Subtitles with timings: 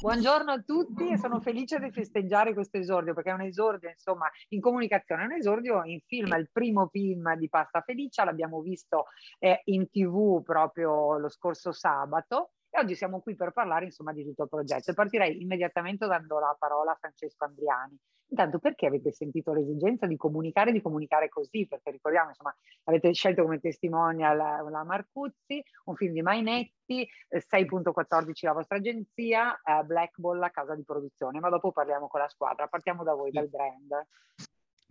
[0.00, 4.30] Buongiorno a tutti e sono felice di festeggiare questo esordio perché è un esordio insomma
[4.50, 9.06] in comunicazione, è un esordio in film, il primo film di Pasta Felicia, l'abbiamo visto
[9.40, 14.24] eh, in tv proprio lo scorso sabato e oggi siamo qui per parlare insomma di
[14.24, 17.98] tutto il progetto e partirei immediatamente dando la parola a Francesco Andriani.
[18.30, 21.66] Intanto perché avete sentito l'esigenza di comunicare, di comunicare così?
[21.66, 22.54] Perché ricordiamo, insomma,
[22.84, 29.82] avete scelto come testimonial la, Marcuzzi, un film di Mainetti, 6.14 la vostra agenzia, eh,
[29.84, 32.68] Black Ball la casa di produzione, ma dopo parliamo con la squadra.
[32.68, 34.06] Partiamo da voi, dal brand.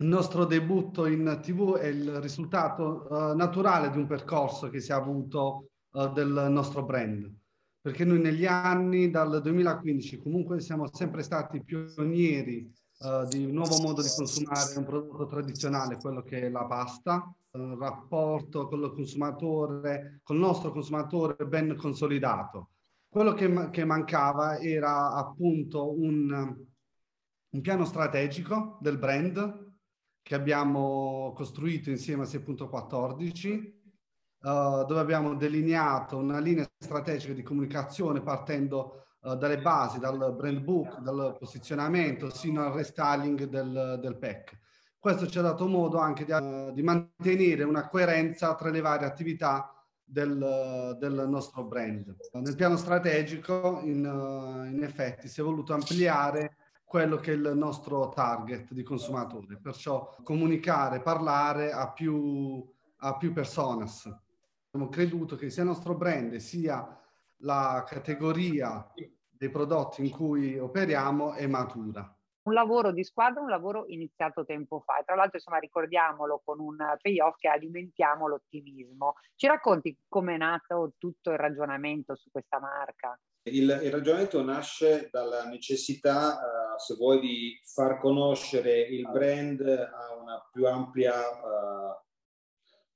[0.00, 4.90] Il nostro debutto in TV è il risultato uh, naturale di un percorso che si
[4.90, 7.46] è avuto uh, del nostro brand
[7.80, 13.80] perché noi negli anni, dal 2015, comunque siamo sempre stati pionieri uh, di un nuovo
[13.80, 18.92] modo di consumare un prodotto tradizionale, quello che è la pasta, un rapporto con il
[18.92, 22.70] consumatore, con il nostro consumatore ben consolidato.
[23.08, 26.56] Quello che, che mancava era appunto un,
[27.50, 29.66] un piano strategico del brand
[30.20, 33.77] che abbiamo costruito insieme a 6.14
[34.40, 40.60] uh, dove abbiamo delineato una linea strategica di comunicazione partendo uh, dalle basi, dal brand
[40.60, 44.58] book, dal posizionamento, sino al restyling del, del pack.
[44.98, 49.06] Questo ci ha dato modo anche di, uh, di mantenere una coerenza tra le varie
[49.06, 49.72] attività
[50.04, 52.16] del, del, nostro brand.
[52.32, 58.08] Nel piano strategico, in, in, effetti, si è voluto ampliare quello che è il nostro
[58.08, 62.66] target di consumatore, perciò comunicare, parlare a più,
[63.00, 64.10] a più personas
[64.70, 66.86] abbiamo creduto che sia il nostro brand sia
[67.42, 68.92] la categoria
[69.28, 72.12] dei prodotti in cui operiamo è matura.
[72.42, 76.60] Un lavoro di squadra, un lavoro iniziato tempo fa e tra l'altro insomma ricordiamolo con
[76.60, 79.14] un payoff che alimentiamo l'ottimismo.
[79.34, 83.18] Ci racconti come è nato tutto il ragionamento su questa marca?
[83.42, 90.14] Il, il ragionamento nasce dalla necessità, uh, se vuoi, di far conoscere il brand a
[90.20, 92.07] una più ampia uh,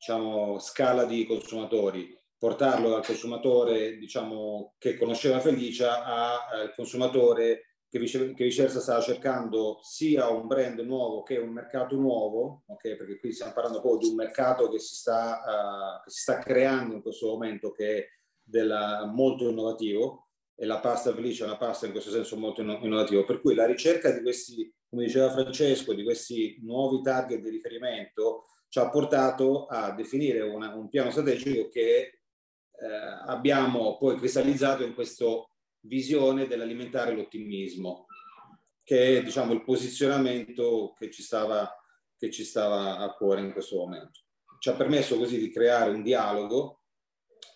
[0.02, 8.00] diciamo, scala di consumatori, portarlo dal consumatore diciamo, che conosceva Felicia al eh, consumatore che,
[8.00, 12.96] vice, che viceversa stava cercando sia un brand nuovo che un mercato nuovo, okay?
[12.96, 16.38] perché qui stiamo parlando poi di un mercato che si sta, uh, che si sta
[16.38, 18.04] creando in questo momento che è
[18.42, 23.22] della, molto innovativo e la pasta felice è una pasta in questo senso molto innovativa.
[23.22, 28.46] Per cui la ricerca di questi, come diceva Francesco, di questi nuovi target di riferimento
[28.72, 32.20] ci ha portato a definire una, un piano strategico che
[32.70, 32.86] eh,
[33.26, 35.26] abbiamo poi cristallizzato in questa
[35.80, 38.06] visione dell'alimentare l'ottimismo,
[38.82, 41.70] che è diciamo, il posizionamento che ci, stava,
[42.16, 44.20] che ci stava a cuore in questo momento.
[44.58, 46.84] Ci ha permesso così di creare un dialogo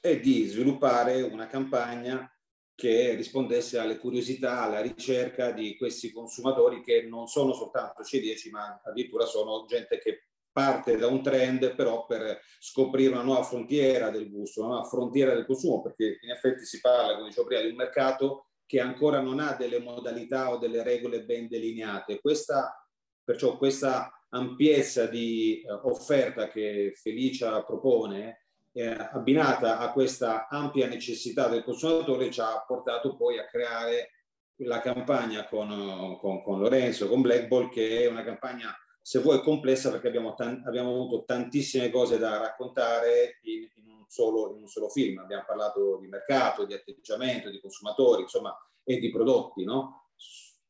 [0.03, 2.31] e di sviluppare una campagna
[2.75, 8.83] che rispondesse alle curiosità, alla ricerca di questi consumatori che non sono soltanto celiaci, ma
[8.84, 10.26] addirittura sono gente che
[10.56, 15.34] parte da un trend però per scoprire una nuova frontiera del gusto, una nuova frontiera
[15.34, 19.21] del consumo, perché in effetti si parla, come dicevo prima, di un mercato che ancora
[19.21, 22.21] non ha delle modalità o delle regole ben delineate.
[22.22, 22.75] Questa,
[23.22, 31.49] perciò questa ampiezza di eh, offerta che Felicia propone, eh, abbinata a questa ampia necessità
[31.49, 34.12] del consumatore, ci ha portato poi a creare
[34.61, 38.75] la campagna con, con, con Lorenzo, con Black Ball, che è una campagna
[39.06, 44.05] se vuoi complessa perché abbiamo, tan- abbiamo avuto tantissime cose da raccontare in, in, un
[44.09, 45.19] solo, in, un solo, film.
[45.19, 48.53] Abbiamo parlato di mercato, di atteggiamento, di consumatori, insomma,
[48.83, 50.09] e di prodotti, no?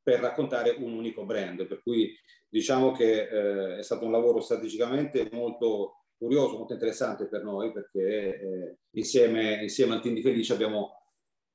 [0.03, 1.67] Per raccontare un unico brand.
[1.67, 2.15] Per cui
[2.47, 8.01] diciamo che eh, è stato un lavoro strategicamente molto curioso, molto interessante per noi perché
[8.03, 10.93] eh, insieme, insieme al team di Felice abbiamo,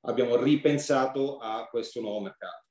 [0.00, 2.62] abbiamo ripensato a questo nuovo mercato.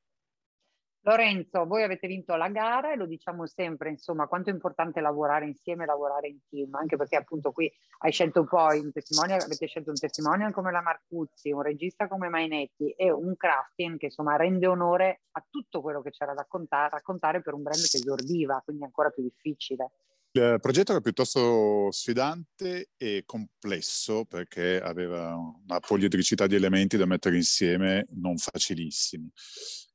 [1.04, 5.48] Lorenzo, voi avete vinto la gara e lo diciamo sempre, insomma, quanto è importante lavorare
[5.48, 9.90] insieme, lavorare in team, anche perché appunto qui hai scelto poi un testimonial, avete scelto
[9.90, 14.68] un testimonial come la Marcuzzi, un regista come Mainetti e un crafting che insomma rende
[14.68, 18.84] onore a tutto quello che c'era da raccontare, raccontare per un brand che esordiva, quindi
[18.84, 19.92] ancora più difficile.
[20.34, 27.36] Il progetto era piuttosto sfidante e complesso perché aveva una poliedricità di elementi da mettere
[27.36, 29.30] insieme non facilissimi.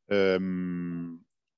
[0.08, 0.95] Um,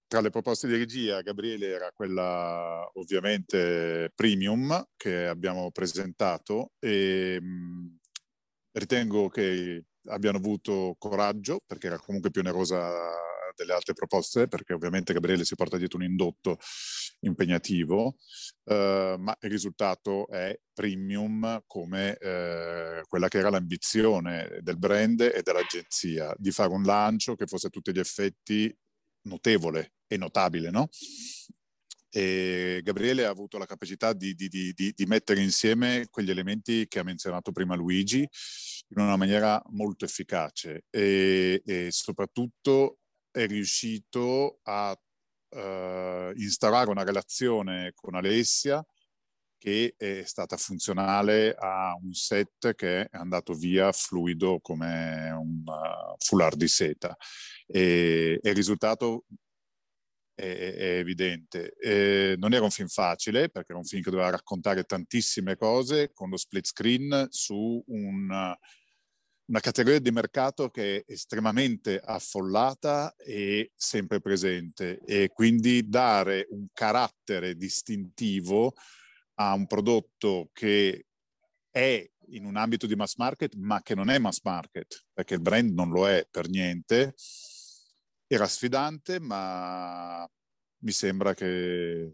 [0.09, 7.97] tra le proposte di regia, Gabriele era quella ovviamente premium che abbiamo presentato e um,
[8.73, 12.91] ritengo che abbiano avuto coraggio perché era comunque più onerosa
[13.55, 16.59] delle altre proposte, perché ovviamente Gabriele si porta dietro un indotto
[17.21, 18.17] impegnativo,
[18.65, 25.43] eh, ma il risultato è premium come eh, quella che era l'ambizione del brand e
[25.43, 28.75] dell'agenzia, di fare un lancio che fosse a tutti gli effetti
[29.29, 30.89] notevole e notabile, no?
[32.11, 36.99] E Gabriele ha avuto la capacità di, di, di, di, mettere insieme quegli elementi che
[36.99, 44.91] ha menzionato prima Luigi in una maniera molto efficace e, e soprattutto è riuscito a
[44.91, 48.85] uh, instaurare una relazione con Alessia
[49.59, 56.15] che è stata funzionale a un set che è andato via fluido come un uh,
[56.19, 57.17] foulard di seta
[57.67, 59.25] e, e il risultato
[60.39, 61.75] è, è evidente.
[61.75, 66.13] E non era un film facile perché era un film che doveva raccontare tantissime cose
[66.13, 68.57] con lo split screen su un,
[69.49, 76.67] una categoria di mercato che è estremamente affollata e sempre presente e quindi dare un
[76.73, 78.75] carattere distintivo
[79.41, 81.07] a un prodotto che
[81.71, 85.41] è in un ambito di mass market ma che non è mass market perché il
[85.41, 87.15] brand non lo è per niente
[88.29, 90.29] era sfidante, ma
[90.81, 92.13] mi sembra che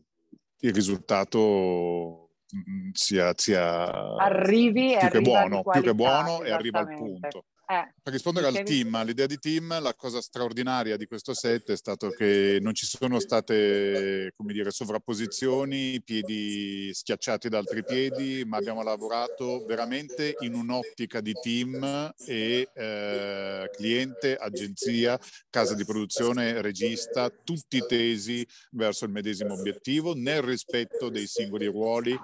[0.60, 6.94] il risultato mm, sia, sia arrivi più, che buono, più che buono e arriva al
[6.94, 7.46] punto.
[7.66, 11.76] Eh, per rispondere al team, all'idea di team, la cosa straordinaria di questo set è
[11.76, 18.58] stato che non ci sono state, come dire, sovrapposizioni, piedi schiacciati da altri piedi, ma
[18.58, 25.18] abbiamo lavorato veramente in un'ottica di team e eh, cliente, agenzia,
[25.48, 32.14] casa di produzione, regista, tutti tesi verso il medesimo obiettivo nel rispetto dei singoli ruoli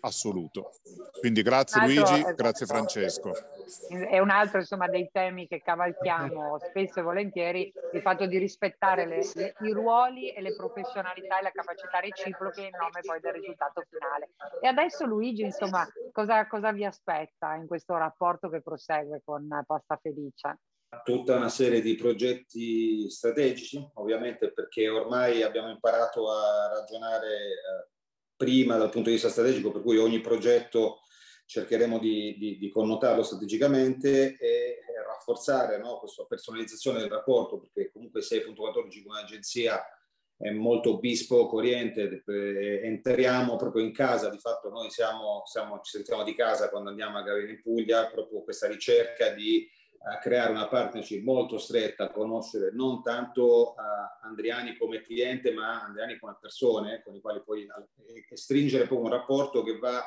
[0.00, 0.72] assoluto.
[1.18, 3.32] Quindi grazie Luigi, grazie Francesco.
[3.88, 9.04] È un altro insomma, dei temi che cavalchiamo spesso e volentieri, il fatto di rispettare
[9.06, 13.32] le, le, i ruoli e le professionalità e la capacità reciproche in nome poi del
[13.32, 14.30] risultato finale.
[14.60, 19.98] E adesso Luigi, insomma, cosa, cosa vi aspetta in questo rapporto che prosegue con Pasta
[20.00, 20.58] Felice?
[21.04, 27.88] tutta una serie di progetti strategici, ovviamente perché ormai abbiamo imparato a ragionare eh,
[28.34, 31.02] prima dal punto di vista strategico, per cui ogni progetto
[31.50, 38.20] cercheremo di, di, di connotarlo strategicamente e rafforzare no, questa personalizzazione del rapporto, perché comunque
[38.20, 39.84] 6.14 come agenzia
[40.38, 46.22] è molto bespoke, oriente, entriamo proprio in casa, di fatto noi siamo, siamo, ci sentiamo
[46.22, 49.68] di casa quando andiamo a Gravina in Puglia, proprio questa ricerca di
[49.98, 56.16] uh, creare una partnership molto stretta, conoscere non tanto uh, Andriani come cliente, ma Andriani
[56.16, 60.00] come persone, con i quali poi uh, stringere poi un rapporto che va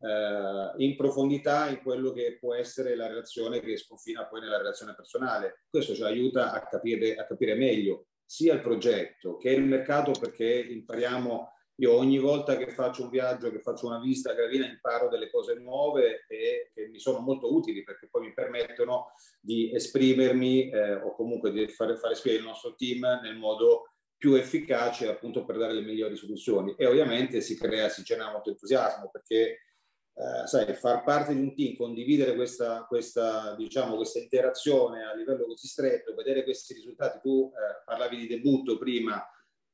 [0.00, 4.94] eh, in profondità in quello che può essere la relazione che sconfina poi nella relazione
[4.94, 5.64] personale.
[5.68, 10.46] Questo ci aiuta a capire, a capire meglio sia il progetto che il mercato perché
[10.46, 15.08] impariamo io ogni volta che faccio un viaggio, che faccio una visita a Gravina, imparo
[15.08, 20.68] delle cose nuove e che mi sono molto utili perché poi mi permettono di esprimermi
[20.68, 25.46] eh, o comunque di fare, fare esprimere il nostro team nel modo più efficace appunto
[25.46, 26.74] per dare le migliori soluzioni.
[26.76, 29.60] E ovviamente si crea, si genera molto entusiasmo perché
[30.20, 35.46] eh, sai, far parte di un team, condividere questa, questa, diciamo, questa interazione a livello
[35.46, 37.20] così stretto, vedere questi risultati.
[37.22, 39.26] Tu eh, parlavi di debutto prima,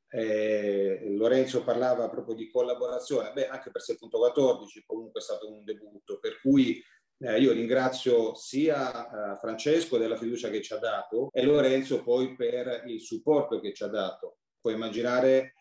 [0.09, 6.21] eh, Lorenzo parlava proprio di collaborazione, beh, anche per 6.14 comunque è stato un debutto,
[6.21, 6.81] per cui
[7.19, 12.37] eh, io ringrazio sia eh, Francesco della fiducia che ci ha dato e Lorenzo poi
[12.37, 14.39] per il supporto che ci ha dato.
[14.61, 15.55] Puoi immaginare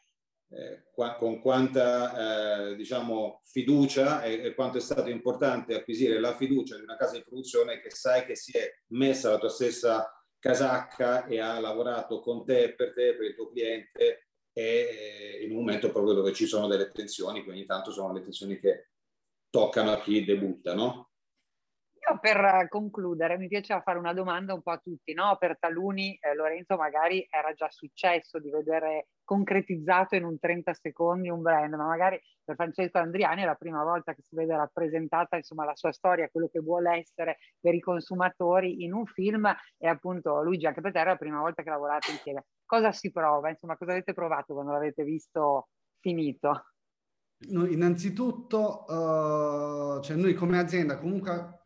[0.49, 6.35] eh, qua, con quanta eh, diciamo, fiducia e, e, quanto è stato importante acquisire la
[6.35, 10.09] fiducia di una casa di produzione che sai che si è messa la tua stessa
[10.39, 15.57] casacca e ha lavorato con te, per te, per il tuo cliente e in un
[15.57, 18.89] momento proprio dove ci sono delle tensioni, ogni tanto sono le tensioni che
[19.49, 21.09] toccano a chi debutta, no?
[22.07, 25.37] Io per concludere mi piaceva fare una domanda un po' a tutti, no?
[25.39, 31.29] Per taluni eh, Lorenzo magari era già successo di vedere concretizzato in un 30 secondi
[31.29, 35.35] un brand, ma magari per Francesco Andriani è la prima volta che si vede rappresentata
[35.35, 39.87] insomma la sua storia, quello che vuole essere per i consumatori in un film e
[39.87, 42.45] appunto Luigi anche per te è la prima volta che lavorate insieme.
[42.67, 43.49] Cosa si prova?
[43.49, 45.69] Insomma, cosa avete provato quando l'avete visto
[45.99, 46.65] finito?
[47.47, 51.64] Noi, innanzitutto, uh, cioè noi come azienda comunque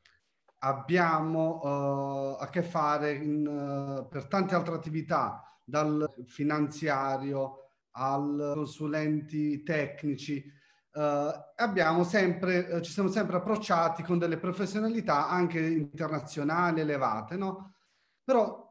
[0.59, 9.61] abbiamo uh, a che fare in, uh, per tante altre attività, dal finanziario al consulenti
[9.63, 10.43] tecnici.
[10.91, 17.75] Uh, abbiamo sempre, ci siamo sempre approcciati con delle professionalità anche internazionali elevate, no?
[18.23, 18.67] Però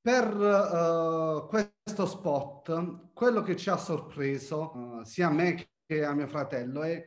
[0.00, 6.14] per questo questo spot, quello che ci ha sorpreso, uh, sia a me che a
[6.14, 7.06] mio fratello, è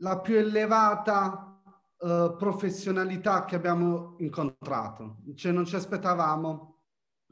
[0.00, 1.55] la più elevata
[1.98, 5.18] uh, professionalità che abbiamo incontrato.
[5.34, 6.78] Cioè non ci aspettavamo,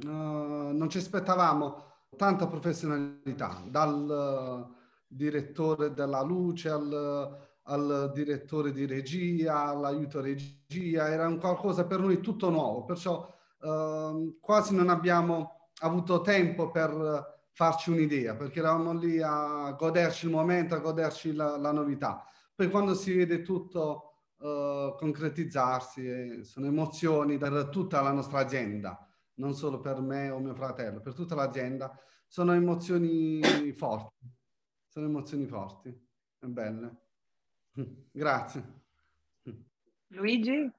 [0.05, 4.73] uh, non ci aspettavamo tanta professionalità, dal
[5.07, 12.21] direttore della luce al, al direttore di regia, all'aiuto regia, era un qualcosa per noi
[12.21, 13.29] tutto nuovo, perciò
[13.61, 20.33] uh, quasi non abbiamo avuto tempo per farci un'idea, perché eravamo lì a goderci il
[20.33, 22.25] momento, a goderci la, la novità.
[22.55, 24.14] Poi quando si vede tutto
[24.45, 30.39] uh, concretizzarsi, eh, sono emozioni per tutta la nostra azienda, non solo per me o
[30.39, 33.41] mio fratello, per tutta l'azienda, sono emozioni
[33.77, 34.27] forti,
[34.87, 36.97] sono emozioni forti e belle.
[38.13, 38.83] Grazie.
[40.09, 40.71] Luigi?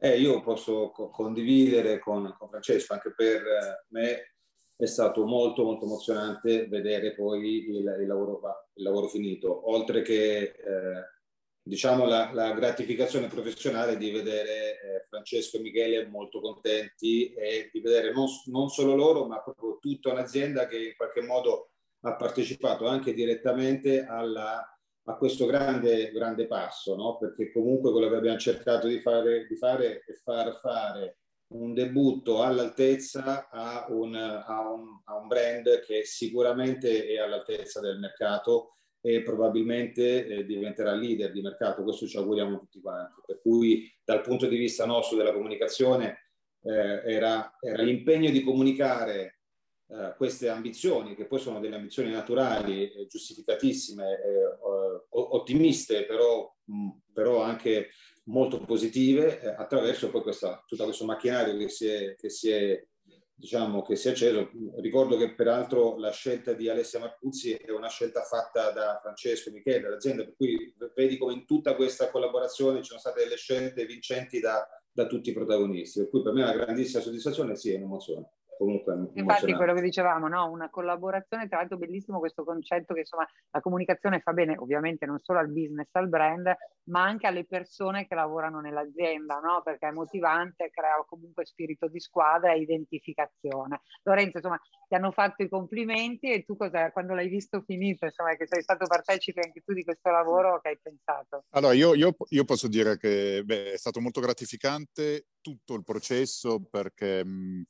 [0.00, 4.34] Eh, io posso co- condividere con, con, Francesco, anche per me
[4.76, 8.40] è stato molto molto emozionante vedere poi il, il, lavoro,
[8.74, 11.17] il lavoro, finito, oltre che eh,
[11.68, 17.80] diciamo la, la, gratificazione professionale di vedere eh, Francesco e Michele molto contenti e di
[17.80, 21.70] vedere non, non solo loro, ma proprio tutta un'azienda che in qualche modo
[22.00, 24.64] ha partecipato anche direttamente alla
[25.08, 27.16] a questo grande, grande passo, no?
[27.16, 31.20] perché comunque quello che abbiamo cercato di fare, di fare è far fare
[31.54, 37.98] un debutto all'altezza a un, a, un, a un, brand che sicuramente è all'altezza del
[37.98, 43.20] mercato e probabilmente eh, diventerà leader di mercato, questo ci auguriamo tutti quanti.
[43.24, 46.30] Per cui dal punto di vista nostro della comunicazione
[46.62, 49.38] eh, era, era l'impegno di comunicare
[49.90, 54.58] eh, queste ambizioni, che poi sono delle ambizioni naturali, eh, giustificatissime, eh,
[55.10, 57.90] ottimiste, però, mh, però, anche
[58.24, 62.86] molto positive, eh, attraverso poi questa, tutto questo macchinario che si è, che si è
[63.38, 64.50] diciamo che si è acceso.
[64.80, 69.82] Ricordo che peraltro la scelta di Alessia Marcuzzi è una scelta fatta da Francesco Michele,
[69.82, 74.40] dall'azienda, per cui vedi come in tutta questa collaborazione ci sono state delle scelte vincenti
[74.40, 77.72] da, da tutti i protagonisti, per cui per me è una grandissima soddisfazione e sì,
[77.72, 80.50] è un'emozione comunque infatti quello che dicevamo no?
[80.50, 85.20] una collaborazione tra l'altro bellissimo questo concetto che insomma la comunicazione fa bene ovviamente non
[85.20, 86.52] solo al business al brand
[86.88, 89.62] ma anche alle persone che lavorano nell'azienda no?
[89.62, 95.42] perché è motivante crea comunque spirito di squadra e identificazione Lorenzo insomma ti hanno fatto
[95.42, 99.62] i complimenti e tu cosa, quando l'hai visto finito insomma che sei stato partecipe anche
[99.64, 103.72] tu di questo lavoro che hai pensato allora io, io, io posso dire che beh,
[103.72, 107.62] è stato molto gratificante tutto il processo perché mh,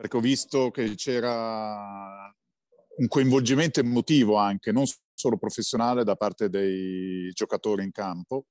[0.00, 2.34] perché ho visto che c'era
[2.96, 8.46] un coinvolgimento emotivo anche, non solo professionale da parte dei giocatori in campo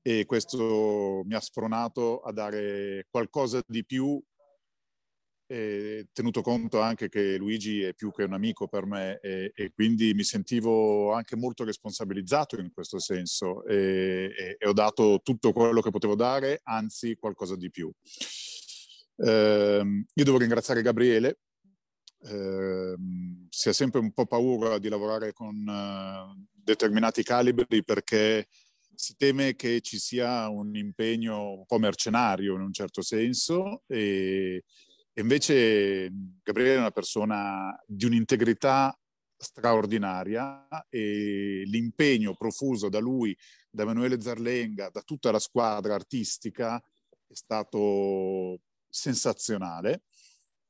[0.00, 4.18] e questo mi ha spronato a dare qualcosa di più
[5.46, 9.72] eh, tenuto conto anche che Luigi è più che un amico per me e, e
[9.74, 15.52] quindi mi sentivo anche molto responsabilizzato in questo senso e, e, e ho dato tutto
[15.52, 17.92] quello che potevo dare, anzi qualcosa di più.
[19.24, 21.38] Eh, io devo ringraziare Gabriele,
[22.24, 22.94] eh,
[23.48, 28.48] si ha sempre un po' paura di lavorare con uh, determinati calibri perché
[28.94, 34.64] si teme che ci sia un impegno un po' mercenario in un certo senso e,
[35.12, 36.10] e invece
[36.42, 38.96] Gabriele è una persona di un'integrità
[39.36, 43.36] straordinaria e l'impegno profuso da lui,
[43.70, 46.76] da Emanuele Zarlenga, da tutta la squadra artistica
[47.32, 48.60] è stato
[48.92, 50.02] sensazionale.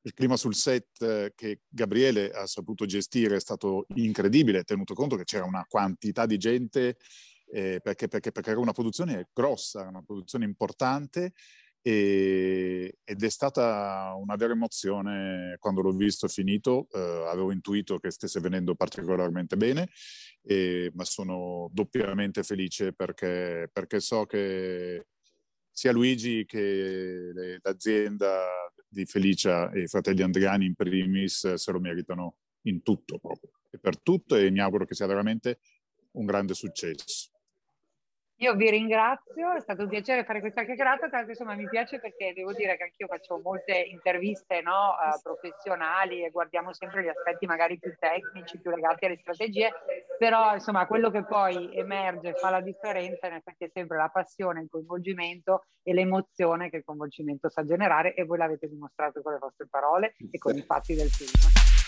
[0.05, 5.17] Il clima sul set eh, che Gabriele ha saputo gestire è stato incredibile, tenuto conto
[5.17, 6.97] che c'era una quantità di gente,
[7.53, 11.33] eh, perché, perché, perché, era una produzione grossa, una produzione importante
[11.83, 16.89] e, ed è stata una vera emozione quando l'ho visto finito.
[16.93, 19.89] Eh, avevo intuito che stesse venendo particolarmente bene,
[20.43, 25.07] e, ma sono doppiamente felice perché, perché so che
[25.73, 28.45] sia Luigi che l'azienda
[28.87, 33.99] di Felicia e fratelli Andriani in primis se lo meritano in tutto proprio e per
[33.99, 35.61] tutto e mi auguro che sia veramente
[36.13, 37.32] un grande successo.
[38.43, 42.33] Io vi ringrazio, è stato un piacere fare questa chiacchierata, l'altro insomma mi piace perché
[42.35, 47.47] devo dire che anch'io faccio molte interviste no, uh, professionali e guardiamo sempre gli aspetti
[47.47, 49.71] magari più tecnici, più legati alle strategie,
[50.19, 54.63] però insomma quello che poi emerge, fa la differenza in effetti è sempre la passione,
[54.63, 59.39] il coinvolgimento e l'emozione che il coinvolgimento sa generare e voi l'avete dimostrato con le
[59.39, 61.82] vostre parole e con i fatti del film.